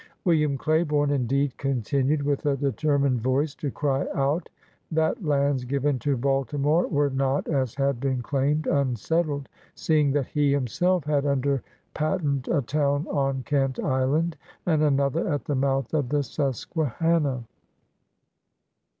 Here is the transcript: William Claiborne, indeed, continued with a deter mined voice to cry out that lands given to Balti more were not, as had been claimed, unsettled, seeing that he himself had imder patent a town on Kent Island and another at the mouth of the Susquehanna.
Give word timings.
William 0.25 0.57
Claiborne, 0.57 1.11
indeed, 1.11 1.55
continued 1.59 2.23
with 2.23 2.43
a 2.47 2.57
deter 2.57 2.97
mined 2.97 3.21
voice 3.21 3.53
to 3.53 3.69
cry 3.69 4.07
out 4.15 4.49
that 4.91 5.23
lands 5.23 5.63
given 5.63 5.99
to 5.99 6.17
Balti 6.17 6.59
more 6.59 6.87
were 6.87 7.11
not, 7.11 7.47
as 7.47 7.75
had 7.75 7.99
been 7.99 8.23
claimed, 8.23 8.65
unsettled, 8.65 9.47
seeing 9.75 10.11
that 10.13 10.25
he 10.25 10.51
himself 10.53 11.03
had 11.03 11.23
imder 11.23 11.61
patent 11.93 12.47
a 12.47 12.63
town 12.63 13.05
on 13.11 13.43
Kent 13.43 13.77
Island 13.79 14.37
and 14.65 14.81
another 14.81 15.31
at 15.31 15.45
the 15.45 15.53
mouth 15.53 15.93
of 15.93 16.09
the 16.09 16.23
Susquehanna. 16.23 17.43